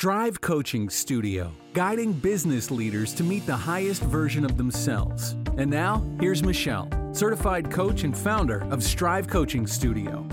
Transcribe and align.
Strive 0.00 0.40
Coaching 0.40 0.88
Studio, 0.88 1.50
guiding 1.72 2.12
business 2.12 2.70
leaders 2.70 3.12
to 3.14 3.24
meet 3.24 3.44
the 3.46 3.56
highest 3.56 4.00
version 4.02 4.44
of 4.44 4.56
themselves. 4.56 5.32
And 5.56 5.68
now, 5.68 6.06
here's 6.20 6.40
Michelle, 6.40 6.88
certified 7.12 7.68
coach 7.68 8.04
and 8.04 8.16
founder 8.16 8.60
of 8.70 8.80
Strive 8.80 9.26
Coaching 9.26 9.66
Studio. 9.66 10.24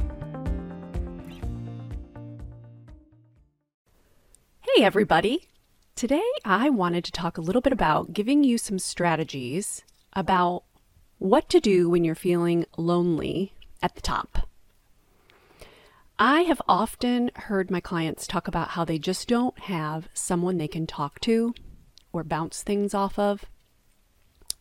Hey, 4.62 4.84
everybody. 4.84 5.50
Today, 5.96 6.22
I 6.46 6.70
wanted 6.70 7.04
to 7.06 7.12
talk 7.12 7.40
a 7.40 7.42
little 7.42 7.64
bit 7.64 7.74
about 7.74 8.14
giving 8.14 8.44
you 8.44 8.60
some 8.60 8.78
strategies 8.78 9.82
about 10.14 10.64
what 11.18 11.50
to 11.50 11.60
do 11.60 11.90
when 11.90 12.04
you're 12.04 12.14
feeling 12.14 12.68
lonely 12.78 13.56
at 13.82 13.96
the 13.96 14.02
top. 14.02 14.48
I 16.18 16.42
have 16.44 16.62
often 16.66 17.30
heard 17.36 17.70
my 17.70 17.82
clients 17.82 18.26
talk 18.26 18.48
about 18.48 18.70
how 18.70 18.86
they 18.86 18.98
just 18.98 19.28
don't 19.28 19.58
have 19.60 20.08
someone 20.14 20.58
they 20.58 20.68
can 20.68 20.88
talk 20.88 21.20
to 21.22 21.54
or 22.14 22.24
bounce 22.24 22.64
things 22.64 22.94
off 22.94 23.20
of 23.20 23.44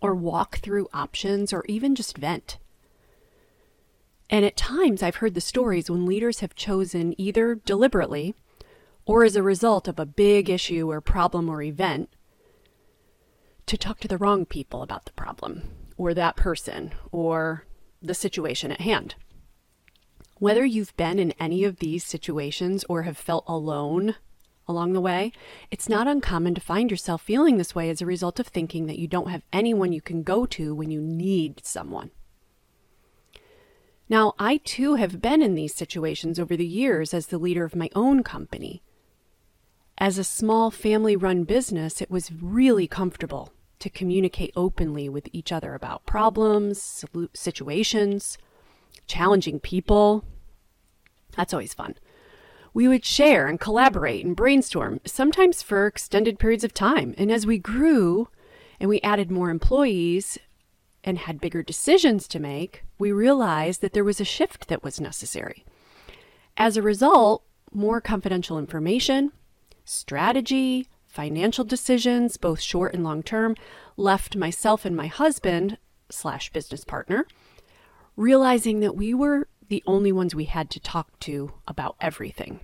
or 0.01 0.16
walk 0.16 0.59
through 0.59 0.88
options 0.92 1.52
or 1.52 1.64
even 1.69 1.95
just 1.95 2.19
vent. 2.19 2.59
And 4.28 4.45
at 4.45 4.56
times, 4.56 5.01
I've 5.01 5.16
heard 5.16 5.34
the 5.34 5.41
stories 5.41 5.88
when 5.88 6.06
leaders 6.06 6.41
have 6.41 6.56
chosen 6.56 7.14
either 7.20 7.55
deliberately 7.55 8.34
or 9.06 9.23
as 9.23 9.36
a 9.36 9.42
result 9.42 9.86
of 9.86 10.00
a 10.00 10.06
big 10.06 10.50
issue 10.50 10.91
or 10.91 11.00
problem 11.00 11.48
or 11.48 11.62
event 11.62 12.09
to 13.66 13.77
talk 13.77 14.00
to 14.00 14.09
the 14.09 14.19
wrong 14.19 14.45
people 14.45 14.83
about 14.83 15.05
the 15.05 15.12
problem 15.12 15.70
or 15.97 16.14
that 16.14 16.34
person 16.34 16.92
or 17.12 17.64
the 18.02 18.14
situation 18.14 18.73
at 18.73 18.80
hand. 18.80 19.14
Whether 20.38 20.65
you've 20.65 20.97
been 20.97 21.19
in 21.19 21.33
any 21.33 21.65
of 21.65 21.79
these 21.79 22.05
situations 22.05 22.84
or 22.88 23.02
have 23.02 23.16
felt 23.16 23.45
alone 23.47 24.16
along 24.66 24.92
the 24.92 25.01
way, 25.01 25.33
it's 25.70 25.88
not 25.88 26.09
uncommon 26.09 26.55
to 26.55 26.61
find 26.61 26.91
yourself 26.91 27.23
feeling 27.23 27.56
this 27.56 27.75
way 27.75 27.88
as 27.88 28.01
a 28.01 28.06
result 28.06 28.41
of 28.41 28.48
thinking 28.48 28.86
that 28.86 28.98
you 28.98 29.06
don't 29.06 29.31
have 29.31 29.45
anyone 29.53 29.92
you 29.92 30.00
can 30.00 30.23
go 30.23 30.45
to 30.47 30.75
when 30.75 30.91
you 30.91 31.00
need 31.00 31.64
someone. 31.64 32.11
Now, 34.08 34.34
I 34.39 34.58
too 34.58 34.97
have 34.97 35.23
been 35.23 35.41
in 35.41 35.55
these 35.55 35.75
situations 35.75 36.39
over 36.39 36.56
the 36.56 36.67
years 36.67 37.14
as 37.14 37.28
the 37.28 37.39
leader 37.39 37.64
of 37.64 37.77
my 37.77 37.89
own 37.95 38.23
company. 38.23 38.83
As 39.97 40.19
a 40.19 40.25
small 40.25 40.70
family 40.70 41.14
run 41.17 41.45
business, 41.45 42.03
it 42.03 42.11
was 42.11 42.33
really 42.33 42.86
comfortable 42.86 43.53
to 43.78 43.89
communicate 43.89 44.53
openly 44.56 45.08
with 45.08 45.28
each 45.33 45.53
other 45.53 45.75
about 45.75 46.06
problems, 46.06 47.05
situations, 47.33 48.36
challenging 49.06 49.61
people. 49.61 50.25
That's 51.36 51.52
always 51.52 51.74
fun. 51.74 51.96
We 52.72 52.88
would 52.88 53.04
share 53.04 53.46
and 53.46 53.60
collaborate 53.60 54.24
and 54.24 54.34
brainstorm, 54.34 55.00
sometimes 55.04 55.62
for 55.62 55.86
extended 55.86 56.38
periods 56.38 56.64
of 56.64 56.74
time. 56.74 57.14
And 57.16 57.30
as 57.30 57.46
we 57.46 57.58
grew 57.58 58.28
and 58.80 58.88
we 58.88 59.00
added 59.00 59.30
more 59.30 59.50
employees 59.50 60.38
and 61.05 61.18
had 61.18 61.40
bigger 61.40 61.62
decisions 61.62 62.27
to 62.28 62.40
make, 62.40 62.84
we 62.98 63.12
realized 63.12 63.80
that 63.80 63.92
there 63.92 64.02
was 64.02 64.20
a 64.20 64.24
shift 64.24 64.68
that 64.68 64.82
was 64.82 65.00
necessary. 65.00 65.64
As 66.56 66.77
a 66.77 66.82
result, 66.82 67.44
more 67.72 68.00
confidential 68.00 68.58
information, 68.58 69.32
strategy, 69.84 70.88
financial 71.06 71.64
decisions, 71.64 72.36
both 72.36 72.60
short 72.60 72.94
and 72.94 73.05
long 73.05 73.22
term, 73.22 73.55
left 73.96 74.34
myself 74.34 74.84
and 74.84 74.96
my 74.96 75.06
husband 75.06 75.78
slash 76.10 76.52
business 76.52 76.84
partner 76.84 77.24
realizing 78.16 78.80
that 78.80 78.96
we 78.96 79.12
were 79.12 79.48
the 79.69 79.83
only 79.87 80.12
ones 80.12 80.34
we 80.34 80.45
had 80.45 80.70
to 80.70 80.81
talk 80.81 81.19
to 81.20 81.53
about 81.67 81.97
everything. 82.01 82.61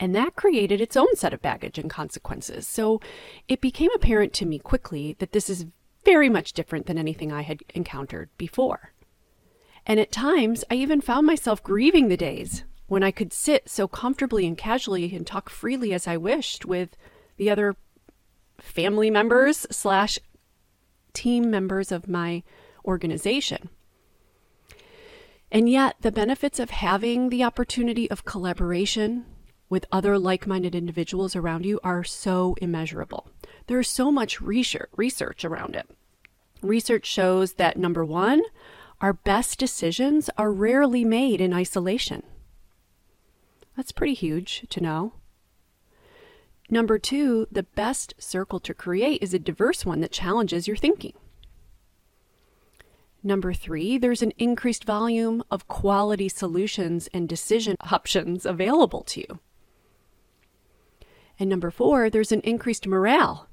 And 0.00 0.14
that 0.14 0.36
created 0.36 0.80
its 0.80 0.96
own 0.96 1.14
set 1.16 1.34
of 1.34 1.42
baggage 1.42 1.78
and 1.78 1.90
consequences. 1.90 2.66
So 2.66 3.00
it 3.48 3.60
became 3.60 3.90
apparent 3.94 4.32
to 4.34 4.46
me 4.46 4.58
quickly 4.58 5.16
that 5.18 5.32
this 5.32 5.50
is 5.50 5.66
very 6.04 6.28
much 6.28 6.52
different 6.52 6.86
than 6.86 6.98
anything 6.98 7.32
I 7.32 7.42
had 7.42 7.60
encountered 7.74 8.30
before. 8.36 8.92
And 9.86 10.00
at 10.00 10.12
times, 10.12 10.64
I 10.70 10.74
even 10.74 11.00
found 11.00 11.26
myself 11.26 11.62
grieving 11.62 12.08
the 12.08 12.16
days 12.16 12.64
when 12.86 13.02
I 13.02 13.10
could 13.10 13.32
sit 13.32 13.68
so 13.68 13.86
comfortably 13.88 14.46
and 14.46 14.56
casually 14.56 15.14
and 15.14 15.26
talk 15.26 15.50
freely 15.50 15.92
as 15.92 16.06
I 16.06 16.16
wished 16.16 16.64
with 16.64 16.96
the 17.36 17.50
other 17.50 17.76
family 18.58 19.10
members 19.10 19.66
slash 19.70 20.18
team 21.12 21.50
members 21.50 21.92
of 21.92 22.08
my 22.08 22.42
organization. 22.84 23.68
And 25.54 25.68
yet, 25.68 25.94
the 26.00 26.10
benefits 26.10 26.58
of 26.58 26.70
having 26.70 27.28
the 27.28 27.44
opportunity 27.44 28.10
of 28.10 28.24
collaboration 28.24 29.24
with 29.68 29.86
other 29.92 30.18
like 30.18 30.48
minded 30.48 30.74
individuals 30.74 31.36
around 31.36 31.64
you 31.64 31.78
are 31.84 32.02
so 32.02 32.56
immeasurable. 32.60 33.28
There's 33.68 33.88
so 33.88 34.10
much 34.10 34.40
research 34.40 35.44
around 35.44 35.76
it. 35.76 35.88
Research 36.60 37.06
shows 37.06 37.52
that 37.52 37.76
number 37.76 38.04
one, 38.04 38.42
our 39.00 39.12
best 39.12 39.60
decisions 39.60 40.28
are 40.36 40.50
rarely 40.50 41.04
made 41.04 41.40
in 41.40 41.54
isolation. 41.54 42.24
That's 43.76 43.92
pretty 43.92 44.14
huge 44.14 44.66
to 44.70 44.80
know. 44.80 45.12
Number 46.68 46.98
two, 46.98 47.46
the 47.52 47.62
best 47.62 48.14
circle 48.18 48.58
to 48.58 48.74
create 48.74 49.22
is 49.22 49.32
a 49.32 49.38
diverse 49.38 49.86
one 49.86 50.00
that 50.00 50.10
challenges 50.10 50.66
your 50.66 50.76
thinking. 50.76 51.14
Number 53.26 53.54
three, 53.54 53.96
there's 53.96 54.20
an 54.20 54.34
increased 54.36 54.84
volume 54.84 55.42
of 55.50 55.66
quality 55.66 56.28
solutions 56.28 57.08
and 57.14 57.26
decision 57.26 57.74
options 57.90 58.44
available 58.44 59.02
to 59.04 59.20
you. 59.20 59.38
And 61.40 61.48
number 61.48 61.70
four, 61.70 62.10
there's 62.10 62.32
an 62.32 62.42
increased 62.42 62.86
morale 62.86 63.48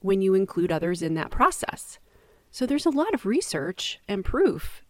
when 0.00 0.20
you 0.20 0.34
include 0.34 0.72
others 0.72 1.00
in 1.00 1.14
that 1.14 1.30
process. 1.30 2.00
So 2.50 2.66
there's 2.66 2.86
a 2.86 2.90
lot 2.90 3.14
of 3.14 3.24
research 3.24 4.00
and 4.08 4.24
proof 4.24 4.82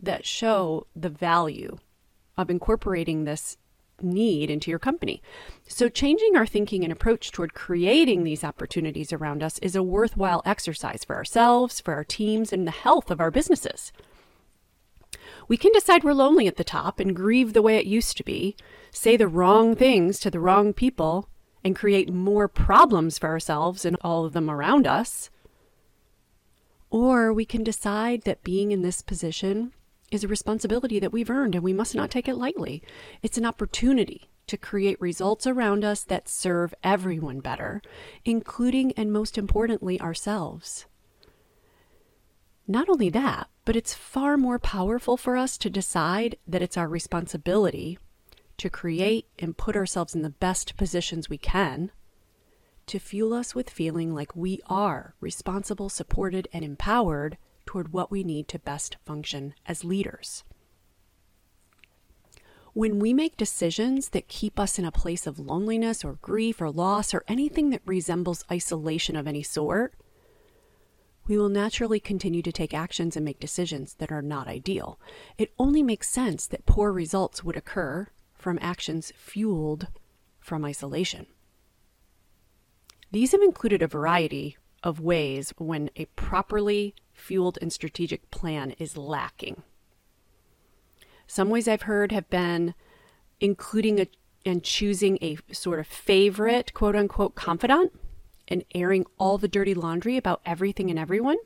that 0.00 0.26
show 0.26 0.88
the 0.96 1.08
value 1.08 1.78
of 2.36 2.50
incorporating 2.50 3.24
this 3.24 3.56
need 4.02 4.50
into 4.50 4.70
your 4.70 4.78
company. 4.78 5.22
So, 5.66 5.88
changing 5.88 6.36
our 6.36 6.46
thinking 6.46 6.84
and 6.84 6.92
approach 6.92 7.32
toward 7.32 7.54
creating 7.54 8.24
these 8.24 8.44
opportunities 8.44 9.12
around 9.12 9.42
us 9.42 9.58
is 9.58 9.76
a 9.76 9.82
worthwhile 9.82 10.42
exercise 10.44 11.04
for 11.04 11.16
ourselves, 11.16 11.80
for 11.80 11.94
our 11.94 12.04
teams, 12.04 12.52
and 12.52 12.66
the 12.66 12.72
health 12.72 13.10
of 13.10 13.20
our 13.20 13.30
businesses. 13.30 13.92
We 15.48 15.56
can 15.56 15.72
decide 15.72 16.04
we're 16.04 16.12
lonely 16.12 16.46
at 16.46 16.56
the 16.56 16.64
top 16.64 17.00
and 17.00 17.16
grieve 17.16 17.52
the 17.52 17.62
way 17.62 17.76
it 17.76 17.86
used 17.86 18.16
to 18.18 18.24
be, 18.24 18.56
say 18.90 19.16
the 19.16 19.28
wrong 19.28 19.74
things 19.74 20.18
to 20.20 20.30
the 20.30 20.40
wrong 20.40 20.72
people, 20.72 21.28
and 21.64 21.74
create 21.74 22.12
more 22.12 22.48
problems 22.48 23.18
for 23.18 23.28
ourselves 23.28 23.84
and 23.84 23.96
all 24.02 24.24
of 24.24 24.32
them 24.32 24.50
around 24.50 24.86
us. 24.86 25.30
Or 26.90 27.32
we 27.32 27.44
can 27.44 27.62
decide 27.64 28.22
that 28.22 28.44
being 28.44 28.72
in 28.72 28.82
this 28.82 29.02
position 29.02 29.72
is 30.10 30.24
a 30.24 30.28
responsibility 30.28 30.98
that 30.98 31.12
we've 31.12 31.30
earned 31.30 31.54
and 31.54 31.64
we 31.64 31.72
must 31.72 31.94
not 31.94 32.10
take 32.10 32.28
it 32.28 32.36
lightly. 32.36 32.82
It's 33.22 33.38
an 33.38 33.46
opportunity 33.46 34.30
to 34.46 34.56
create 34.56 35.00
results 35.00 35.46
around 35.46 35.84
us 35.84 36.04
that 36.04 36.28
serve 36.28 36.74
everyone 36.82 37.40
better, 37.40 37.82
including 38.24 38.92
and 38.92 39.12
most 39.12 39.36
importantly, 39.36 40.00
ourselves. 40.00 40.86
Not 42.66 42.88
only 42.88 43.10
that, 43.10 43.48
but 43.64 43.76
it's 43.76 43.94
far 43.94 44.36
more 44.36 44.58
powerful 44.58 45.16
for 45.16 45.36
us 45.36 45.56
to 45.58 45.70
decide 45.70 46.36
that 46.46 46.62
it's 46.62 46.76
our 46.76 46.88
responsibility 46.88 47.98
to 48.58 48.68
create 48.68 49.26
and 49.38 49.56
put 49.56 49.76
ourselves 49.76 50.14
in 50.14 50.22
the 50.22 50.30
best 50.30 50.76
positions 50.76 51.28
we 51.28 51.38
can 51.38 51.90
to 52.86 52.98
fuel 52.98 53.34
us 53.34 53.54
with 53.54 53.70
feeling 53.70 54.14
like 54.14 54.34
we 54.34 54.60
are 54.66 55.14
responsible, 55.20 55.88
supported, 55.88 56.48
and 56.52 56.64
empowered 56.64 57.36
toward 57.68 57.92
what 57.92 58.10
we 58.10 58.24
need 58.24 58.48
to 58.48 58.58
best 58.58 58.96
function 59.04 59.52
as 59.66 59.84
leaders. 59.84 60.42
When 62.72 62.98
we 62.98 63.12
make 63.12 63.36
decisions 63.36 64.08
that 64.10 64.26
keep 64.26 64.58
us 64.58 64.78
in 64.78 64.86
a 64.86 64.90
place 64.90 65.26
of 65.26 65.38
loneliness 65.38 66.02
or 66.02 66.14
grief 66.22 66.62
or 66.62 66.70
loss 66.70 67.12
or 67.12 67.24
anything 67.28 67.68
that 67.68 67.82
resembles 67.84 68.42
isolation 68.50 69.16
of 69.16 69.26
any 69.26 69.42
sort, 69.42 69.92
we 71.26 71.36
will 71.36 71.50
naturally 71.50 72.00
continue 72.00 72.40
to 72.40 72.52
take 72.52 72.72
actions 72.72 73.16
and 73.16 73.24
make 73.26 73.38
decisions 73.38 73.96
that 73.98 74.10
are 74.10 74.22
not 74.22 74.48
ideal. 74.48 74.98
It 75.36 75.52
only 75.58 75.82
makes 75.82 76.08
sense 76.08 76.46
that 76.46 76.64
poor 76.64 76.90
results 76.90 77.44
would 77.44 77.56
occur 77.56 78.06
from 78.32 78.58
actions 78.62 79.12
fueled 79.14 79.88
from 80.40 80.64
isolation. 80.64 81.26
These 83.12 83.32
have 83.32 83.42
included 83.42 83.82
a 83.82 83.86
variety 83.86 84.56
of 84.82 85.00
ways 85.00 85.52
when 85.58 85.90
a 85.96 86.06
properly 86.16 86.94
fueled 87.18 87.58
and 87.60 87.72
strategic 87.72 88.30
plan 88.30 88.74
is 88.78 88.96
lacking. 88.96 89.62
Some 91.26 91.50
ways 91.50 91.68
I've 91.68 91.82
heard 91.82 92.12
have 92.12 92.28
been 92.30 92.74
including 93.40 94.00
a, 94.00 94.06
and 94.44 94.64
choosing 94.64 95.18
a 95.20 95.38
sort 95.52 95.78
of 95.78 95.86
favorite 95.86 96.72
quote 96.74 96.96
unquote 96.96 97.34
confidant 97.34 97.92
and 98.48 98.64
airing 98.74 99.04
all 99.18 99.38
the 99.38 99.48
dirty 99.48 99.74
laundry 99.74 100.16
about 100.16 100.40
everything 100.46 100.90
and 100.90 100.98
everyone. 100.98 101.36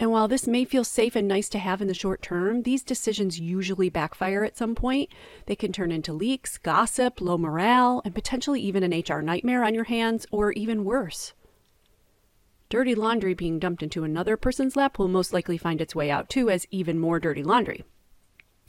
And 0.00 0.10
while 0.10 0.28
this 0.28 0.46
may 0.46 0.64
feel 0.64 0.82
safe 0.82 1.14
and 1.14 1.28
nice 1.28 1.50
to 1.50 1.58
have 1.58 1.82
in 1.82 1.86
the 1.86 1.94
short 1.94 2.22
term, 2.22 2.62
these 2.62 2.82
decisions 2.82 3.38
usually 3.38 3.90
backfire 3.90 4.44
at 4.44 4.56
some 4.56 4.74
point. 4.74 5.10
They 5.44 5.54
can 5.54 5.72
turn 5.72 5.92
into 5.92 6.14
leaks, 6.14 6.56
gossip, 6.56 7.20
low 7.20 7.36
morale, 7.36 8.00
and 8.02 8.14
potentially 8.14 8.62
even 8.62 8.82
an 8.82 9.04
HR 9.06 9.20
nightmare 9.20 9.62
on 9.62 9.74
your 9.74 9.84
hands, 9.84 10.24
or 10.30 10.52
even 10.52 10.86
worse. 10.86 11.34
Dirty 12.70 12.94
laundry 12.94 13.34
being 13.34 13.58
dumped 13.58 13.82
into 13.82 14.04
another 14.04 14.36
person's 14.36 14.76
lap 14.76 14.96
will 14.96 15.08
most 15.08 15.32
likely 15.32 15.58
find 15.58 15.80
its 15.80 15.94
way 15.94 16.08
out 16.08 16.30
too 16.30 16.48
as 16.48 16.66
even 16.70 17.00
more 17.00 17.18
dirty 17.18 17.42
laundry. 17.42 17.84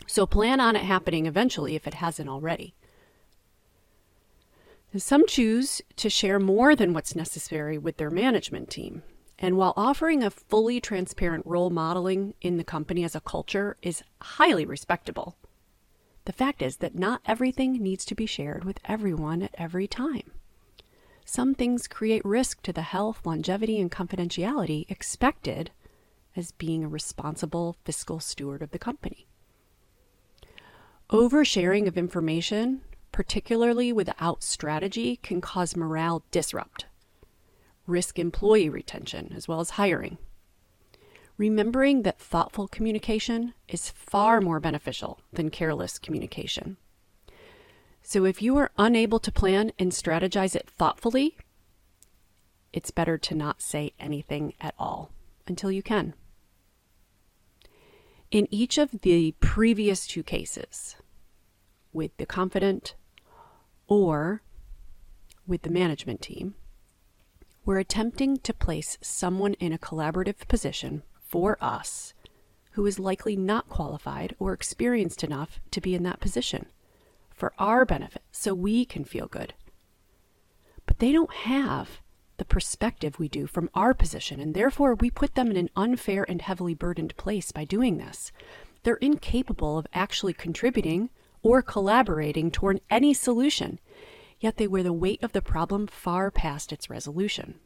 So 0.08 0.26
plan 0.26 0.60
on 0.60 0.76
it 0.76 0.82
happening 0.82 1.28
eventually 1.28 1.76
if 1.76 1.86
it 1.88 1.94
hasn't 1.94 2.28
already. 2.28 2.74
Some 4.98 5.26
choose 5.28 5.84
to 5.98 6.10
share 6.10 6.40
more 6.40 6.76
than 6.76 6.94
what's 6.94 7.16
necessary 7.16 7.78
with 7.78 7.98
their 7.98 8.10
management 8.10 8.72
team. 8.72 9.04
And 9.38 9.56
while 9.56 9.74
offering 9.78 10.24
a 10.24 10.32
fully 10.32 10.82
transparent 10.82 11.46
role 11.46 11.70
modeling 11.70 12.34
in 12.42 12.58
the 12.58 12.64
company 12.64 13.04
as 13.04 13.16
a 13.16 13.22
culture 13.22 13.78
is 13.84 14.04
highly 14.20 14.66
respectable, 14.66 15.38
the 16.26 16.34
fact 16.34 16.62
is 16.62 16.78
that 16.78 16.96
not 16.96 17.22
everything 17.26 17.74
needs 17.74 18.04
to 18.06 18.16
be 18.16 18.26
shared 18.26 18.64
with 18.64 18.80
everyone 18.84 19.44
at 19.44 19.56
every 19.58 19.88
time. 19.88 20.32
Some 21.34 21.56
things 21.56 21.88
create 21.88 22.26
risk 22.26 22.62
to 22.64 22.74
the 22.74 22.82
health, 22.82 23.26
longevity, 23.26 23.80
and 23.80 23.90
confidentiality 23.90 24.84
expected 24.92 25.72
as 26.36 26.52
being 26.52 26.84
a 26.84 26.90
responsible 26.90 27.78
fiscal 27.86 28.20
steward 28.20 28.62
of 28.62 28.72
the 28.72 28.78
company. 28.78 29.28
Oversharing 31.10 31.88
of 31.88 31.98
information, 31.98 32.82
particularly 33.14 33.94
without 33.94 34.44
strategy, 34.44 35.22
can 35.24 35.40
cause 35.40 35.78
morale 35.78 36.22
disrupt 36.32 36.88
risk 37.88 38.20
employee 38.20 38.68
retention 38.68 39.32
as 39.34 39.48
well 39.48 39.62
as 39.62 39.70
hiring. 39.80 40.18
Remembering 41.38 42.02
that 42.02 42.20
thoughtful 42.20 42.68
communication 42.68 43.54
is 43.70 43.90
far 43.90 44.42
more 44.42 44.60
beneficial 44.60 45.22
than 45.32 45.50
careless 45.50 45.98
communication. 45.98 46.76
So, 48.04 48.26
if 48.26 48.42
you 48.42 48.58
are 48.58 48.72
unable 48.78 49.20
to 49.20 49.32
plan 49.32 49.72
and 49.78 49.92
strategize 49.92 50.56
it 50.56 50.70
thoughtfully, 50.70 51.38
it's 52.74 52.92
better 52.92 53.18
to 53.18 53.36
not 53.36 53.62
say 53.62 53.94
anything 54.00 54.54
at 54.60 54.74
all 54.78 55.12
until 55.48 55.72
you 55.72 55.84
can. 55.84 56.14
In 58.32 58.48
each 58.50 58.78
of 58.78 59.02
the 59.02 59.36
previous 59.40 60.08
two 60.08 60.24
cases, 60.24 60.96
with 61.94 62.16
the 62.18 62.26
confident 62.26 62.96
or 63.88 64.42
with 65.46 65.64
the 65.64 65.70
management 65.70 66.22
team, 66.22 66.56
we're 67.66 67.78
attempting 67.80 68.38
to 68.38 68.54
place 68.54 68.98
someone 69.02 69.54
in 69.56 69.74
a 69.74 69.78
collaborative 69.78 70.48
position 70.48 71.04
for 71.28 71.58
us 71.62 72.14
who 72.72 72.86
is 72.86 72.98
likely 72.98 73.36
not 73.36 73.70
qualified 73.70 74.36
or 74.40 74.54
experienced 74.54 75.24
enough 75.24 75.60
to 75.70 75.82
be 75.82 75.94
in 75.94 76.04
that 76.04 76.22
position 76.22 76.68
for 77.42 77.54
our 77.58 77.86
benefit 77.86 78.22
so 78.32 78.54
we 78.54 78.86
can 78.86 79.04
feel 79.04 79.26
good. 79.26 79.56
But 80.86 81.00
they 81.00 81.12
don't 81.12 81.34
have 81.34 82.00
the 82.38 82.46
perspective 82.46 83.18
we 83.18 83.28
do 83.28 83.48
from 83.48 83.72
our 83.74 83.96
position, 83.96 84.40
and 84.40 84.54
therefore 84.54 84.94
we 84.94 85.10
put 85.10 85.34
them 85.34 85.50
in 85.50 85.58
an 85.58 85.72
unfair 85.76 86.24
and 86.30 86.40
heavily 86.40 86.76
burdened 86.76 87.18
place 87.18 87.52
by 87.52 87.66
doing 87.66 87.98
this. 87.98 88.32
They're 88.84 88.98
incapable 88.98 89.80
of 89.80 89.88
actually 89.92 90.34
contributing 90.34 91.10
or 91.42 91.64
collaborating 91.64 92.52
toward 92.52 92.80
any 92.92 93.12
solution 93.12 93.80
yet 94.40 94.58
they 94.58 94.68
wear 94.68 94.84
the 94.84 94.94
weight 94.94 95.24
of 95.24 95.32
the 95.32 95.42
problem 95.42 95.88
far 95.88 96.30
past 96.30 96.72
its 96.72 96.92
resolution. 96.92 97.60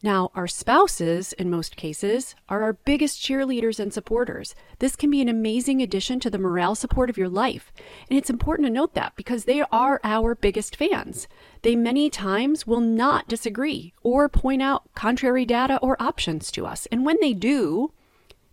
Now, 0.00 0.30
our 0.36 0.46
spouses, 0.46 1.32
in 1.32 1.50
most 1.50 1.76
cases, 1.76 2.36
are 2.48 2.62
our 2.62 2.74
biggest 2.74 3.20
cheerleaders 3.20 3.80
and 3.80 3.92
supporters. 3.92 4.54
This 4.78 4.94
can 4.94 5.10
be 5.10 5.20
an 5.20 5.28
amazing 5.28 5.82
addition 5.82 6.20
to 6.20 6.30
the 6.30 6.38
morale 6.38 6.76
support 6.76 7.10
of 7.10 7.18
your 7.18 7.28
life. 7.28 7.72
And 8.08 8.16
it's 8.16 8.30
important 8.30 8.66
to 8.66 8.72
note 8.72 8.94
that 8.94 9.16
because 9.16 9.44
they 9.44 9.62
are 9.72 10.00
our 10.04 10.36
biggest 10.36 10.76
fans. 10.76 11.26
They 11.62 11.74
many 11.74 12.10
times 12.10 12.64
will 12.64 12.80
not 12.80 13.26
disagree 13.26 13.92
or 14.04 14.28
point 14.28 14.62
out 14.62 14.84
contrary 14.94 15.44
data 15.44 15.80
or 15.82 16.00
options 16.00 16.52
to 16.52 16.64
us. 16.64 16.86
And 16.92 17.04
when 17.04 17.16
they 17.20 17.32
do, 17.32 17.92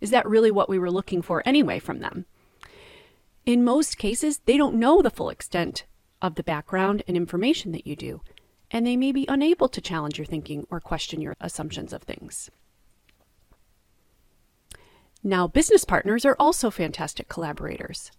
is 0.00 0.10
that 0.10 0.28
really 0.28 0.50
what 0.50 0.68
we 0.68 0.80
were 0.80 0.90
looking 0.90 1.22
for 1.22 1.44
anyway 1.46 1.78
from 1.78 2.00
them? 2.00 2.26
In 3.44 3.62
most 3.62 3.98
cases, 3.98 4.40
they 4.46 4.56
don't 4.56 4.74
know 4.74 5.00
the 5.00 5.10
full 5.10 5.30
extent 5.30 5.84
of 6.20 6.34
the 6.34 6.42
background 6.42 7.04
and 7.06 7.16
information 7.16 7.70
that 7.70 7.86
you 7.86 7.94
do, 7.94 8.20
and 8.70 8.86
they 8.86 8.96
may 8.96 9.12
be 9.12 9.26
unable 9.28 9.68
to 9.68 9.80
challenge 9.80 10.18
your 10.18 10.26
thinking 10.26 10.66
or 10.70 10.80
question 10.80 11.20
your 11.20 11.36
assumptions 11.40 11.92
of 11.92 12.02
things. 12.02 12.50
Now, 15.22 15.48
business 15.48 15.84
partners 15.84 16.24
are 16.24 16.36
also 16.38 16.70
fantastic 16.70 17.28
collaborators. 17.28 18.10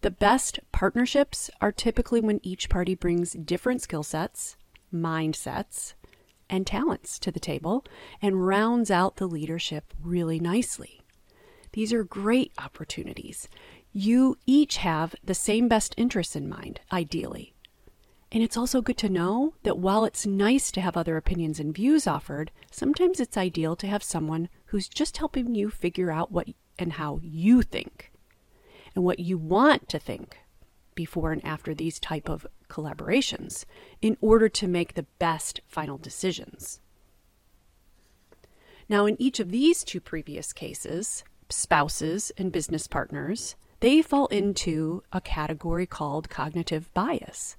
The 0.00 0.10
best 0.10 0.60
partnerships 0.72 1.50
are 1.60 1.72
typically 1.72 2.20
when 2.20 2.40
each 2.42 2.68
party 2.68 2.94
brings 2.94 3.32
different 3.32 3.82
skill 3.82 4.02
sets, 4.02 4.56
mindsets, 4.92 5.94
and 6.50 6.66
talents 6.66 7.18
to 7.18 7.30
the 7.30 7.40
table 7.40 7.84
and 8.22 8.46
rounds 8.46 8.90
out 8.90 9.16
the 9.16 9.26
leadership 9.26 9.92
really 10.02 10.38
nicely. 10.38 11.02
These 11.72 11.92
are 11.92 12.04
great 12.04 12.52
opportunities 12.58 13.48
you 13.92 14.36
each 14.46 14.76
have 14.78 15.14
the 15.24 15.34
same 15.34 15.68
best 15.68 15.94
interests 15.96 16.36
in 16.36 16.48
mind, 16.48 16.80
ideally. 16.92 17.54
And 18.30 18.42
it's 18.42 18.56
also 18.56 18.82
good 18.82 18.98
to 18.98 19.08
know 19.08 19.54
that 19.62 19.78
while 19.78 20.04
it's 20.04 20.26
nice 20.26 20.70
to 20.72 20.82
have 20.82 20.96
other 20.96 21.16
opinions 21.16 21.58
and 21.58 21.74
views 21.74 22.06
offered, 22.06 22.50
sometimes 22.70 23.20
it's 23.20 23.38
ideal 23.38 23.74
to 23.76 23.86
have 23.86 24.02
someone 24.02 24.50
who's 24.66 24.88
just 24.88 25.16
helping 25.16 25.54
you 25.54 25.70
figure 25.70 26.10
out 26.10 26.30
what 26.30 26.48
and 26.78 26.94
how 26.94 27.20
you 27.22 27.62
think 27.62 28.12
and 28.94 29.04
what 29.04 29.18
you 29.18 29.38
want 29.38 29.88
to 29.88 29.98
think 29.98 30.38
before 30.94 31.32
and 31.32 31.44
after 31.44 31.74
these 31.74 31.98
type 31.98 32.28
of 32.28 32.46
collaborations 32.68 33.64
in 34.02 34.16
order 34.20 34.48
to 34.48 34.68
make 34.68 34.94
the 34.94 35.06
best 35.18 35.60
final 35.66 35.96
decisions. 35.96 36.80
Now 38.88 39.06
in 39.06 39.20
each 39.20 39.40
of 39.40 39.50
these 39.50 39.84
two 39.84 40.00
previous 40.00 40.52
cases, 40.52 41.24
spouses 41.48 42.30
and 42.36 42.52
business 42.52 42.86
partners, 42.86 43.56
they 43.80 44.02
fall 44.02 44.26
into 44.26 45.02
a 45.12 45.20
category 45.20 45.86
called 45.86 46.28
cognitive 46.28 46.92
bias. 46.94 47.56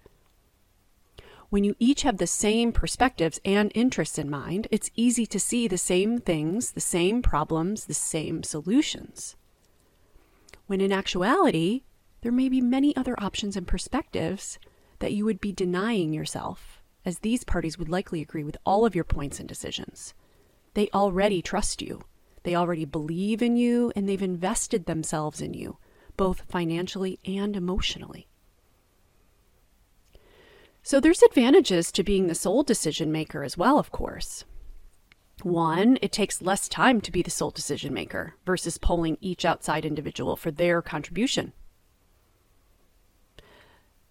When 1.49 1.63
you 1.63 1.75
each 1.79 2.03
have 2.03 2.17
the 2.17 2.27
same 2.27 2.71
perspectives 2.71 3.39
and 3.43 3.71
interests 3.73 4.19
in 4.19 4.29
mind, 4.29 4.67
it's 4.69 4.91
easy 4.95 5.25
to 5.25 5.39
see 5.39 5.67
the 5.67 5.79
same 5.79 6.19
things, 6.19 6.71
the 6.71 6.79
same 6.79 7.23
problems, 7.23 7.85
the 7.85 7.93
same 7.95 8.43
solutions. 8.43 9.35
When 10.67 10.79
in 10.79 10.91
actuality, 10.91 11.81
there 12.21 12.31
may 12.31 12.49
be 12.49 12.61
many 12.61 12.95
other 12.95 13.19
options 13.19 13.57
and 13.57 13.67
perspectives 13.67 14.59
that 14.99 15.13
you 15.13 15.25
would 15.25 15.41
be 15.41 15.51
denying 15.51 16.13
yourself, 16.13 16.83
as 17.03 17.19
these 17.19 17.43
parties 17.43 17.79
would 17.79 17.89
likely 17.89 18.21
agree 18.21 18.43
with 18.43 18.57
all 18.63 18.85
of 18.85 18.93
your 18.93 19.03
points 19.03 19.39
and 19.39 19.49
decisions. 19.49 20.13
They 20.75 20.89
already 20.93 21.41
trust 21.41 21.81
you, 21.81 22.03
they 22.43 22.55
already 22.55 22.85
believe 22.85 23.41
in 23.41 23.57
you, 23.57 23.91
and 23.95 24.07
they've 24.07 24.21
invested 24.21 24.85
themselves 24.85 25.41
in 25.41 25.55
you 25.55 25.77
both 26.15 26.41
financially 26.49 27.17
and 27.25 27.55
emotionally. 27.55 28.28
So 30.83 30.99
there's 30.99 31.21
advantages 31.21 31.91
to 31.91 32.03
being 32.03 32.27
the 32.27 32.35
sole 32.35 32.63
decision 32.63 33.11
maker 33.11 33.43
as 33.43 33.57
well, 33.57 33.77
of 33.77 33.91
course. 33.91 34.45
One, 35.43 35.97
it 36.01 36.11
takes 36.11 36.41
less 36.41 36.67
time 36.67 36.99
to 37.01 37.11
be 37.11 37.21
the 37.21 37.31
sole 37.31 37.51
decision 37.51 37.93
maker 37.93 38.35
versus 38.45 38.77
polling 38.77 39.17
each 39.21 39.45
outside 39.45 39.85
individual 39.85 40.35
for 40.35 40.51
their 40.51 40.81
contribution. 40.81 41.53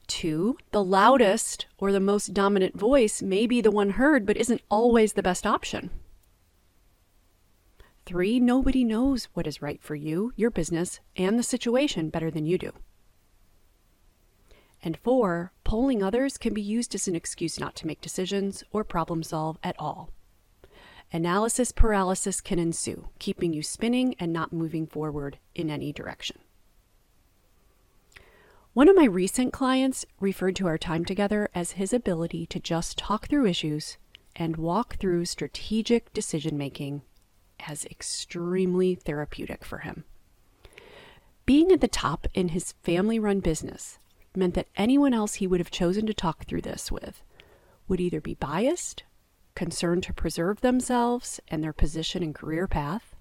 Two, 0.07 0.57
the 0.71 0.83
loudest 0.83 1.67
or 1.77 1.93
the 1.93 2.01
most 2.01 2.33
dominant 2.33 2.79
voice 2.79 3.21
may 3.21 3.47
be 3.47 3.61
the 3.61 3.71
one 3.71 3.91
heard, 3.91 4.25
but 4.25 4.39
isn't 4.39 4.63
always 4.71 5.13
the 5.13 5.23
best 5.23 5.47
option. 5.47 5.91
Three, 8.07 8.41
nobody 8.41 8.85
knows 8.85 9.29
what 9.35 9.47
is 9.47 9.61
right 9.61 9.83
for 9.83 9.95
you, 9.95 10.33
your 10.35 10.51
business, 10.51 11.01
and 11.15 11.39
the 11.39 11.43
situation 11.43 12.09
better 12.09 12.31
than 12.31 12.47
you 12.47 12.57
do. 12.57 12.73
And 14.83 14.97
four, 14.97 15.53
polling 15.65 16.03
others 16.03 16.39
can 16.39 16.55
be 16.55 16.63
used 16.63 16.95
as 16.95 17.09
an 17.09 17.17
excuse 17.17 17.59
not 17.59 17.75
to 17.77 17.87
make 17.87 18.01
decisions 18.01 18.63
or 18.73 18.85
problem 18.85 19.23
solve 19.23 19.59
at 19.63 19.77
all. 19.79 20.11
Analysis 21.13 21.73
paralysis 21.73 22.41
can 22.41 22.59
ensue, 22.59 23.09
keeping 23.19 23.53
you 23.53 23.63
spinning 23.63 24.15
and 24.19 24.33
not 24.33 24.53
moving 24.53 24.87
forward 24.87 25.39
in 25.55 25.71
any 25.71 25.93
direction. 25.93 26.39
One 28.75 28.89
of 28.89 28.95
my 28.95 29.07
recent 29.07 29.53
clients 29.53 30.05
referred 30.21 30.55
to 30.57 30.67
our 30.67 30.79
time 30.79 31.05
together 31.05 31.49
as 31.55 31.73
his 31.73 31.93
ability 31.93 32.47
to 32.47 32.61
just 32.61 32.99
talk 32.99 33.27
through 33.27 33.47
issues 33.47 33.97
and 34.37 34.57
walk 34.57 34.97
through 34.97 35.25
strategic 35.25 36.13
decision 36.13 36.57
making 36.57 37.03
as 37.67 37.85
extremely 37.87 38.95
therapeutic 38.95 39.65
for 39.65 39.79
him. 39.79 40.05
Being 41.45 41.73
at 41.73 41.81
the 41.81 41.89
top 41.89 42.27
in 42.35 42.51
his 42.51 42.73
family 42.83 43.19
run 43.19 43.41
business 43.41 43.99
meant 44.37 44.55
that 44.55 44.69
anyone 44.77 45.15
else 45.15 45.35
he 45.35 45.47
would 45.47 45.61
have 45.61 45.71
chosen 45.71 46.07
to 46.07 46.15
talk 46.15 46.45
through 46.45 46.63
this 46.63 46.93
with 46.93 47.23
would 47.87 48.01
either 48.01 48.21
be 48.21 48.35
biased, 48.35 49.05
concerned 49.55 50.03
to 50.05 50.13
preserve 50.13 50.61
themselves 50.61 51.41
and 51.49 51.63
their 51.63 51.73
position 51.73 52.23
and 52.23 52.35
career 52.35 52.69
path, 52.69 53.17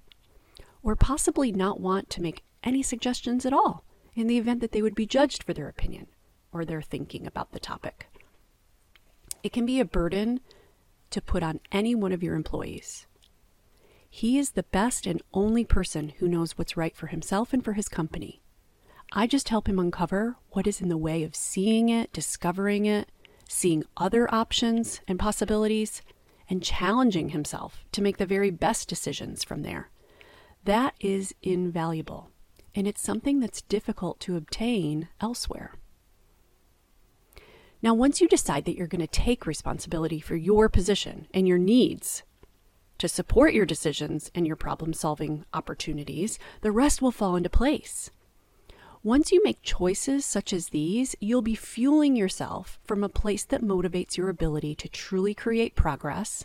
or 0.84 0.96
possibly 0.96 1.52
not 1.52 1.80
want 1.80 2.10
to 2.10 2.22
make 2.22 2.44
any 2.64 2.84
suggestions 2.84 3.46
at 3.46 3.54
all 3.54 3.84
in 4.16 4.28
the 4.28 4.38
event 4.38 4.62
that 4.62 4.72
they 4.72 4.82
would 4.82 4.96
be 4.96 5.06
judged 5.06 5.44
for 5.44 5.54
their 5.54 5.70
opinion 5.70 6.08
or 6.52 6.66
their 6.66 6.82
thinking 6.82 7.26
about 7.26 7.52
the 7.52 7.60
topic. 7.60 8.08
It 9.44 9.54
can 9.54 9.66
be 9.66 9.80
a 9.80 9.86
burden 9.86 10.40
to 11.12 11.22
put 11.22 11.44
on 11.44 11.60
any 11.72 11.96
one 11.96 12.12
of 12.12 12.24
your 12.24 12.36
employees. 12.36 13.08
He 14.10 14.38
is 14.38 14.52
the 14.52 14.64
best 14.64 15.06
and 15.06 15.22
only 15.34 15.64
person 15.64 16.14
who 16.18 16.28
knows 16.28 16.58
what's 16.58 16.78
right 16.78 16.96
for 16.96 17.08
himself 17.08 17.54
and 17.54 17.64
for 17.64 17.74
his 17.74 17.88
company. 17.88 18.42
I 19.12 19.26
just 19.26 19.50
help 19.50 19.68
him 19.70 19.80
uncover 19.80 20.36
what 20.52 20.68
is 20.68 20.82
in 20.82 20.90
the 20.90 20.98
way 20.98 21.24
of 21.24 21.36
seeing 21.36 21.90
it, 21.90 22.12
discovering 22.12 22.86
it, 22.86 23.10
seeing 23.48 23.84
other 23.96 24.34
options 24.34 25.02
and 25.08 25.18
possibilities, 25.18 26.02
and 26.50 26.64
challenging 26.64 27.30
himself 27.30 27.86
to 27.92 28.02
make 28.02 28.18
the 28.18 28.26
very 28.26 28.50
best 28.50 28.88
decisions 28.88 29.44
from 29.44 29.64
there. 29.64 29.90
That 30.64 30.94
is 31.00 31.34
invaluable, 31.42 32.32
and 32.76 32.88
it's 32.88 33.02
something 33.02 33.40
that's 33.40 33.62
difficult 33.62 34.20
to 34.22 34.36
obtain 34.36 35.08
elsewhere. 35.22 35.74
Now, 37.82 37.94
once 37.94 38.20
you 38.20 38.28
decide 38.28 38.66
that 38.66 38.76
you're 38.76 38.88
going 38.88 39.02
to 39.02 39.08
take 39.08 39.46
responsibility 39.46 40.20
for 40.20 40.36
your 40.36 40.68
position 40.68 41.28
and 41.34 41.48
your 41.48 41.60
needs 41.60 42.24
to 42.98 43.08
support 43.08 43.54
your 43.54 43.66
decisions 43.66 44.32
and 44.34 44.48
your 44.48 44.56
problem 44.56 44.94
solving 44.94 45.46
opportunities, 45.54 46.40
the 46.62 46.72
rest 46.72 47.02
will 47.02 47.12
fall 47.12 47.36
into 47.36 47.50
place. 47.50 48.10
Once 49.08 49.32
you 49.32 49.42
make 49.42 49.62
choices 49.62 50.26
such 50.26 50.52
as 50.52 50.68
these, 50.68 51.16
you'll 51.22 51.42
be 51.42 51.56
fueling 51.56 52.14
yourself 52.14 52.78
from 52.84 53.06
a 53.06 53.08
place 53.08 53.46
that 53.46 53.64
motivates 53.64 54.18
your 54.18 54.28
ability 54.28 54.76
to 54.76 54.90
truly 54.90 55.34
create 55.34 55.78
progress 55.78 56.44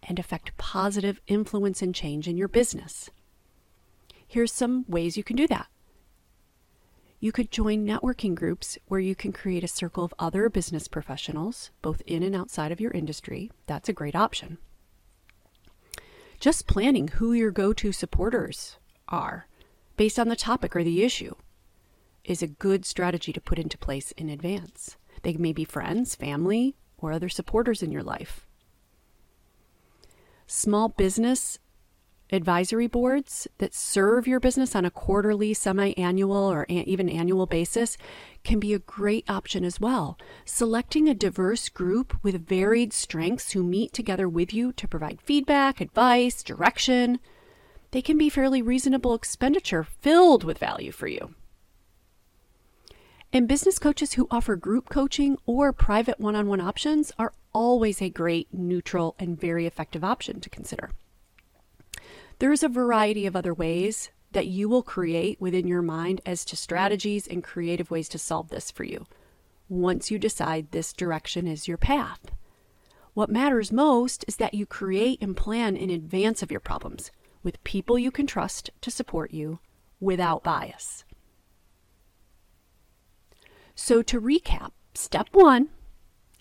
and 0.00 0.20
affect 0.20 0.56
positive 0.56 1.20
influence 1.26 1.82
and 1.82 1.92
change 1.92 2.28
in 2.28 2.36
your 2.36 2.46
business. 2.46 3.10
Here's 4.24 4.52
some 4.52 4.84
ways 4.86 5.16
you 5.16 5.24
can 5.24 5.34
do 5.34 5.48
that. 5.48 5.66
You 7.18 7.32
could 7.32 7.50
join 7.50 7.84
networking 7.84 8.36
groups 8.36 8.78
where 8.86 9.00
you 9.00 9.16
can 9.16 9.32
create 9.32 9.64
a 9.64 9.66
circle 9.66 10.04
of 10.04 10.14
other 10.16 10.48
business 10.48 10.86
professionals, 10.86 11.72
both 11.82 12.02
in 12.06 12.22
and 12.22 12.36
outside 12.36 12.70
of 12.70 12.80
your 12.80 12.92
industry. 12.92 13.50
That's 13.66 13.88
a 13.88 13.92
great 13.92 14.14
option. 14.14 14.58
Just 16.38 16.68
planning 16.68 17.08
who 17.08 17.32
your 17.32 17.50
go 17.50 17.72
to 17.72 17.90
supporters 17.90 18.78
are 19.08 19.48
based 19.96 20.20
on 20.20 20.28
the 20.28 20.36
topic 20.36 20.76
or 20.76 20.84
the 20.84 21.02
issue 21.02 21.34
is 22.24 22.42
a 22.42 22.46
good 22.46 22.84
strategy 22.84 23.32
to 23.32 23.40
put 23.40 23.58
into 23.58 23.78
place 23.78 24.12
in 24.12 24.28
advance. 24.28 24.96
They 25.22 25.34
may 25.34 25.52
be 25.52 25.64
friends, 25.64 26.14
family, 26.14 26.76
or 26.98 27.12
other 27.12 27.28
supporters 27.28 27.82
in 27.82 27.92
your 27.92 28.02
life. 28.02 28.46
Small 30.46 30.88
business 30.88 31.58
advisory 32.32 32.86
boards 32.86 33.46
that 33.58 33.74
serve 33.74 34.26
your 34.26 34.40
business 34.40 34.74
on 34.74 34.84
a 34.84 34.90
quarterly, 34.90 35.54
semi 35.54 35.92
annual, 35.92 36.50
or 36.50 36.66
even 36.68 37.08
annual 37.08 37.46
basis 37.46 37.96
can 38.42 38.58
be 38.58 38.74
a 38.74 38.78
great 38.78 39.28
option 39.28 39.64
as 39.64 39.80
well. 39.80 40.18
Selecting 40.44 41.08
a 41.08 41.14
diverse 41.14 41.68
group 41.68 42.16
with 42.22 42.46
varied 42.46 42.92
strengths 42.92 43.52
who 43.52 43.62
meet 43.62 43.92
together 43.92 44.28
with 44.28 44.52
you 44.52 44.72
to 44.72 44.88
provide 44.88 45.20
feedback, 45.22 45.80
advice, 45.80 46.42
direction, 46.42 47.18
they 47.92 48.02
can 48.02 48.18
be 48.18 48.28
fairly 48.28 48.60
reasonable 48.60 49.14
expenditure 49.14 49.84
filled 49.84 50.44
with 50.44 50.58
value 50.58 50.90
for 50.90 51.06
you. 51.06 51.34
And 53.34 53.48
business 53.48 53.80
coaches 53.80 54.12
who 54.12 54.28
offer 54.30 54.54
group 54.54 54.88
coaching 54.88 55.36
or 55.44 55.72
private 55.72 56.20
one 56.20 56.36
on 56.36 56.46
one 56.46 56.60
options 56.60 57.10
are 57.18 57.32
always 57.52 58.00
a 58.00 58.08
great, 58.08 58.46
neutral, 58.54 59.16
and 59.18 59.36
very 59.36 59.66
effective 59.66 60.04
option 60.04 60.38
to 60.38 60.48
consider. 60.48 60.92
There's 62.38 62.62
a 62.62 62.68
variety 62.68 63.26
of 63.26 63.34
other 63.34 63.52
ways 63.52 64.10
that 64.30 64.46
you 64.46 64.68
will 64.68 64.84
create 64.84 65.40
within 65.40 65.66
your 65.66 65.82
mind 65.82 66.20
as 66.24 66.44
to 66.44 66.56
strategies 66.56 67.26
and 67.26 67.42
creative 67.42 67.90
ways 67.90 68.08
to 68.10 68.18
solve 68.18 68.50
this 68.50 68.70
for 68.70 68.84
you 68.84 69.04
once 69.68 70.12
you 70.12 70.18
decide 70.20 70.70
this 70.70 70.92
direction 70.92 71.48
is 71.48 71.66
your 71.66 71.76
path. 71.76 72.30
What 73.14 73.30
matters 73.30 73.72
most 73.72 74.24
is 74.28 74.36
that 74.36 74.54
you 74.54 74.64
create 74.64 75.20
and 75.20 75.36
plan 75.36 75.76
in 75.76 75.90
advance 75.90 76.40
of 76.40 76.52
your 76.52 76.60
problems 76.60 77.10
with 77.42 77.64
people 77.64 77.98
you 77.98 78.12
can 78.12 78.28
trust 78.28 78.70
to 78.80 78.92
support 78.92 79.32
you 79.32 79.58
without 79.98 80.44
bias. 80.44 81.04
So, 83.76 84.02
to 84.02 84.20
recap, 84.20 84.70
step 84.94 85.28
one 85.32 85.68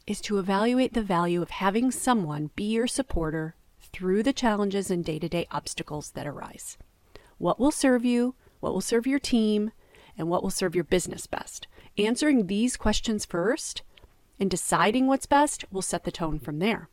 is 0.06 0.22
to 0.22 0.38
evaluate 0.38 0.94
the 0.94 1.02
value 1.02 1.42
of 1.42 1.50
having 1.50 1.90
someone 1.90 2.52
be 2.56 2.66
your 2.66 2.86
supporter 2.86 3.56
through 3.80 4.22
the 4.22 4.34
challenges 4.34 4.92
and 4.92 5.04
day 5.04 5.18
to 5.18 5.28
day 5.28 5.48
obstacles 5.50 6.12
that 6.12 6.28
arise. 6.28 6.78
What 7.40 7.60
will 7.60 7.72
serve 7.72 8.06
you, 8.06 8.36
what 8.60 8.72
will 8.72 8.82
serve 8.82 9.08
your 9.08 9.20
team, 9.20 9.72
and 10.16 10.30
what 10.30 10.44
will 10.44 10.52
serve 10.52 10.76
your 10.76 10.84
business 10.84 11.26
best? 11.26 11.68
Answering 11.98 12.46
these 12.46 12.78
questions 12.78 13.26
first 13.26 13.82
and 14.40 14.50
deciding 14.50 15.08
what's 15.08 15.26
best 15.26 15.66
will 15.72 15.82
set 15.82 16.04
the 16.04 16.12
tone 16.12 16.38
from 16.38 16.60
there. 16.60 16.88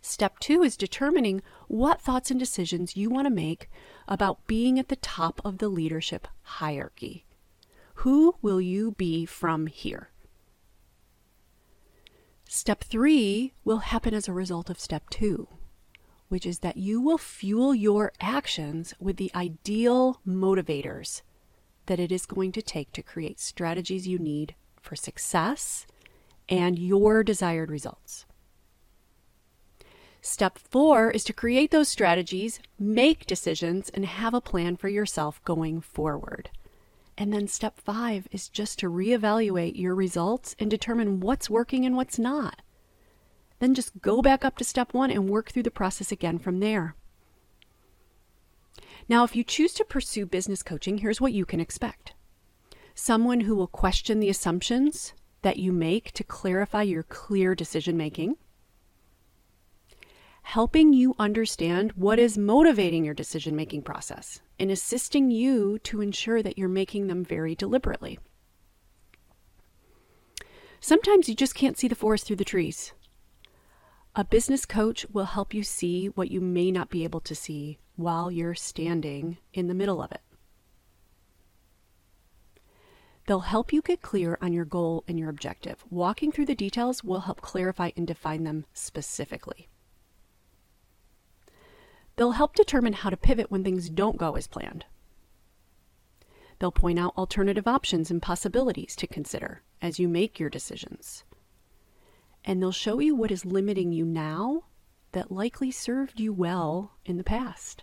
Step 0.00 0.38
two 0.38 0.62
is 0.62 0.78
determining 0.78 1.42
what 1.68 2.00
thoughts 2.00 2.30
and 2.30 2.40
decisions 2.40 2.96
you 2.96 3.10
want 3.10 3.26
to 3.26 3.30
make 3.30 3.68
about 4.08 4.46
being 4.46 4.78
at 4.78 4.88
the 4.88 4.96
top 4.96 5.42
of 5.44 5.58
the 5.58 5.68
leadership 5.68 6.26
hierarchy. 6.42 7.25
Who 8.00 8.36
will 8.42 8.60
you 8.60 8.92
be 8.92 9.26
from 9.26 9.66
here? 9.66 10.10
Step 12.48 12.84
three 12.84 13.52
will 13.64 13.78
happen 13.78 14.14
as 14.14 14.28
a 14.28 14.32
result 14.32 14.70
of 14.70 14.78
step 14.78 15.10
two 15.10 15.48
which 16.28 16.46
is 16.46 16.60
that 16.60 16.76
you 16.76 17.00
will 17.00 17.18
fuel 17.18 17.74
your 17.74 18.12
actions 18.20 18.94
with 18.98 19.16
the 19.16 19.30
ideal 19.34 20.20
motivators 20.26 21.22
that 21.86 22.00
it 22.00 22.10
is 22.10 22.26
going 22.26 22.52
to 22.52 22.62
take 22.62 22.92
to 22.92 23.02
create 23.02 23.38
strategies 23.38 24.08
you 24.08 24.18
need 24.18 24.54
for 24.80 24.96
success 24.96 25.86
and 26.48 26.78
your 26.78 27.22
desired 27.22 27.70
results. 27.70 28.26
Step 30.20 30.58
four 30.58 31.10
is 31.12 31.22
to 31.22 31.32
create 31.32 31.70
those 31.70 31.88
strategies, 31.88 32.58
make 32.78 33.26
decisions, 33.26 33.88
and 33.90 34.04
have 34.04 34.34
a 34.34 34.40
plan 34.40 34.76
for 34.76 34.88
yourself 34.88 35.40
going 35.44 35.80
forward. 35.80 36.50
And 37.18 37.32
then 37.32 37.48
step 37.48 37.80
five 37.80 38.28
is 38.30 38.48
just 38.48 38.78
to 38.80 38.90
reevaluate 38.90 39.78
your 39.78 39.94
results 39.94 40.54
and 40.58 40.70
determine 40.70 41.20
what's 41.20 41.48
working 41.48 41.86
and 41.86 41.96
what's 41.96 42.18
not. 42.18 42.60
Then 43.58 43.74
just 43.74 44.02
go 44.02 44.20
back 44.20 44.44
up 44.44 44.58
to 44.58 44.64
step 44.64 44.92
one 44.92 45.10
and 45.10 45.30
work 45.30 45.50
through 45.50 45.62
the 45.62 45.70
process 45.70 46.12
again 46.12 46.38
from 46.38 46.60
there. 46.60 46.94
Now, 49.08 49.24
if 49.24 49.36
you 49.36 49.44
choose 49.44 49.72
to 49.74 49.84
pursue 49.84 50.26
business 50.26 50.62
coaching, 50.62 50.98
here's 50.98 51.20
what 51.20 51.32
you 51.32 51.46
can 51.46 51.60
expect 51.60 52.12
someone 52.94 53.40
who 53.40 53.54
will 53.54 53.66
question 53.66 54.20
the 54.20 54.30
assumptions 54.30 55.12
that 55.42 55.58
you 55.58 55.70
make 55.70 56.12
to 56.12 56.24
clarify 56.24 56.82
your 56.82 57.02
clear 57.02 57.54
decision 57.54 57.96
making, 57.96 58.36
helping 60.42 60.92
you 60.94 61.14
understand 61.18 61.92
what 61.92 62.18
is 62.18 62.38
motivating 62.38 63.04
your 63.04 63.14
decision 63.14 63.54
making 63.54 63.82
process, 63.82 64.40
and 64.58 64.70
assisting 64.70 65.30
you 65.30 65.78
to 65.80 66.00
ensure 66.00 66.42
that 66.42 66.56
you're 66.56 66.68
making 66.68 67.06
them 67.06 67.24
very 67.24 67.54
deliberately. 67.54 68.18
Sometimes 70.80 71.28
you 71.28 71.34
just 71.34 71.54
can't 71.54 71.78
see 71.78 71.88
the 71.88 71.94
forest 71.94 72.26
through 72.26 72.36
the 72.36 72.44
trees. 72.44 72.92
A 74.14 74.24
business 74.24 74.64
coach 74.64 75.04
will 75.12 75.24
help 75.24 75.52
you 75.52 75.62
see 75.62 76.06
what 76.06 76.30
you 76.30 76.40
may 76.40 76.70
not 76.70 76.90
be 76.90 77.04
able 77.04 77.20
to 77.20 77.34
see 77.34 77.78
while 77.96 78.30
you're 78.30 78.54
standing 78.54 79.38
in 79.52 79.68
the 79.68 79.74
middle 79.74 80.02
of 80.02 80.12
it. 80.12 80.20
They'll 83.26 83.40
help 83.40 83.72
you 83.72 83.82
get 83.82 84.02
clear 84.02 84.38
on 84.40 84.52
your 84.52 84.64
goal 84.64 85.02
and 85.08 85.18
your 85.18 85.28
objective. 85.28 85.84
Walking 85.90 86.30
through 86.30 86.46
the 86.46 86.54
details 86.54 87.02
will 87.02 87.20
help 87.20 87.40
clarify 87.40 87.90
and 87.96 88.06
define 88.06 88.44
them 88.44 88.64
specifically. 88.72 89.68
They'll 92.16 92.32
help 92.32 92.54
determine 92.54 92.94
how 92.94 93.10
to 93.10 93.16
pivot 93.16 93.50
when 93.50 93.62
things 93.62 93.88
don't 93.88 94.16
go 94.16 94.36
as 94.36 94.46
planned. 94.46 94.86
They'll 96.58 96.72
point 96.72 96.98
out 96.98 97.16
alternative 97.16 97.68
options 97.68 98.10
and 98.10 98.22
possibilities 98.22 98.96
to 98.96 99.06
consider 99.06 99.62
as 99.82 99.98
you 99.98 100.08
make 100.08 100.40
your 100.40 100.48
decisions 100.48 101.24
and 102.46 102.62
they'll 102.62 102.72
show 102.72 103.00
you 103.00 103.14
what 103.14 103.32
is 103.32 103.44
limiting 103.44 103.92
you 103.92 104.04
now 104.04 104.62
that 105.12 105.32
likely 105.32 105.70
served 105.70 106.20
you 106.20 106.32
well 106.32 106.92
in 107.04 107.16
the 107.16 107.24
past. 107.24 107.82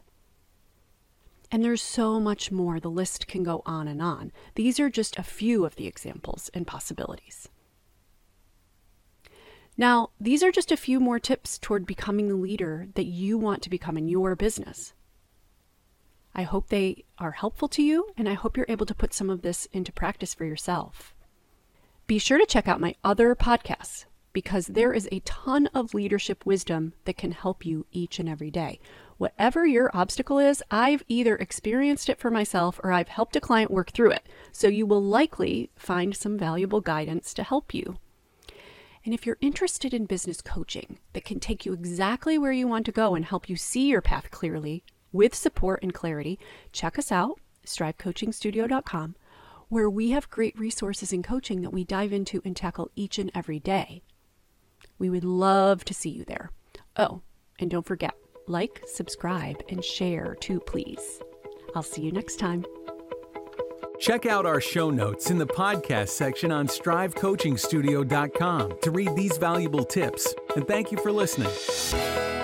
And 1.51 1.63
there's 1.63 1.81
so 1.81 2.19
much 2.19 2.51
more. 2.51 2.79
The 2.79 2.89
list 2.89 3.27
can 3.27 3.43
go 3.43 3.61
on 3.65 3.87
and 3.87 4.01
on. 4.01 4.31
These 4.55 4.79
are 4.79 4.89
just 4.89 5.19
a 5.19 5.23
few 5.23 5.65
of 5.65 5.75
the 5.75 5.85
examples 5.85 6.49
and 6.53 6.65
possibilities. 6.65 7.49
Now, 9.75 10.11
these 10.19 10.43
are 10.43 10.51
just 10.51 10.71
a 10.71 10.77
few 10.77 10.99
more 10.99 11.19
tips 11.19 11.57
toward 11.57 11.85
becoming 11.85 12.27
the 12.27 12.35
leader 12.35 12.87
that 12.93 13.05
you 13.05 13.37
want 13.37 13.63
to 13.63 13.69
become 13.69 13.97
in 13.97 14.07
your 14.07 14.35
business. 14.35 14.93
I 16.35 16.43
hope 16.43 16.69
they 16.69 17.05
are 17.17 17.31
helpful 17.31 17.67
to 17.69 17.83
you, 17.83 18.07
and 18.17 18.27
I 18.27 18.33
hope 18.33 18.55
you're 18.57 18.65
able 18.69 18.85
to 18.85 18.95
put 18.95 19.13
some 19.13 19.29
of 19.29 19.41
this 19.41 19.67
into 19.71 19.91
practice 19.91 20.33
for 20.33 20.45
yourself. 20.45 21.15
Be 22.05 22.19
sure 22.19 22.37
to 22.37 22.45
check 22.45 22.67
out 22.67 22.81
my 22.81 22.95
other 23.03 23.35
podcasts 23.35 24.05
because 24.33 24.67
there 24.67 24.93
is 24.93 25.07
a 25.11 25.19
ton 25.21 25.67
of 25.67 25.93
leadership 25.93 26.45
wisdom 26.45 26.93
that 27.05 27.17
can 27.17 27.31
help 27.31 27.65
you 27.65 27.85
each 27.91 28.19
and 28.19 28.27
every 28.27 28.49
day. 28.49 28.79
Whatever 29.17 29.65
your 29.65 29.95
obstacle 29.95 30.39
is, 30.39 30.63
I've 30.71 31.03
either 31.07 31.35
experienced 31.35 32.09
it 32.09 32.19
for 32.19 32.31
myself 32.31 32.79
or 32.83 32.91
I've 32.91 33.07
helped 33.07 33.35
a 33.35 33.41
client 33.41 33.69
work 33.69 33.91
through 33.91 34.11
it. 34.11 34.27
So 34.51 34.67
you 34.67 34.87
will 34.87 35.03
likely 35.03 35.69
find 35.75 36.15
some 36.15 36.37
valuable 36.37 36.81
guidance 36.81 37.33
to 37.35 37.43
help 37.43 37.73
you. 37.73 37.99
And 39.05 39.13
if 39.13 39.25
you're 39.25 39.37
interested 39.41 39.93
in 39.93 40.05
business 40.05 40.41
coaching 40.41 40.97
that 41.11 41.25
can 41.25 41.39
take 41.39 41.65
you 41.65 41.73
exactly 41.73 42.37
where 42.37 42.53
you 42.53 42.67
want 42.67 42.85
to 42.85 42.91
go 42.91 43.15
and 43.15 43.25
help 43.25 43.49
you 43.49 43.55
see 43.55 43.87
your 43.87 44.01
path 44.01 44.31
clearly 44.31 44.83
with 45.11 45.35
support 45.35 45.83
and 45.83 45.93
clarity, 45.93 46.39
check 46.71 46.97
us 46.97 47.11
out, 47.11 47.39
strivecoachingstudio.com, 47.65 49.15
where 49.67 49.89
we 49.89 50.11
have 50.11 50.29
great 50.29 50.57
resources 50.57 51.11
in 51.11 51.21
coaching 51.21 51.61
that 51.61 51.73
we 51.73 51.83
dive 51.83 52.13
into 52.13 52.41
and 52.45 52.55
tackle 52.55 52.91
each 52.95 53.19
and 53.19 53.29
every 53.35 53.59
day. 53.59 54.03
We 54.97 55.09
would 55.09 55.25
love 55.25 55.83
to 55.85 55.93
see 55.93 56.09
you 56.09 56.23
there. 56.23 56.51
Oh, 56.95 57.21
and 57.59 57.69
don't 57.69 57.85
forget, 57.85 58.13
like, 58.47 58.83
subscribe, 58.85 59.61
and 59.69 59.83
share 59.83 60.35
too, 60.35 60.59
please. 60.61 61.19
I'll 61.75 61.83
see 61.83 62.03
you 62.03 62.11
next 62.11 62.37
time. 62.37 62.65
Check 64.03 64.25
out 64.25 64.45
our 64.45 64.59
show 64.59 64.89
notes 64.89 65.31
in 65.31 65.37
the 65.37 65.47
podcast 65.47 66.09
section 66.09 66.51
on 66.51 66.67
strivecoachingstudio.com 66.67 68.79
to 68.81 68.91
read 68.91 69.15
these 69.15 69.37
valuable 69.37 69.85
tips. 69.85 70.35
And 70.57 70.67
thank 70.67 70.91
you 70.91 70.97
for 70.97 71.09
listening. 71.09 72.42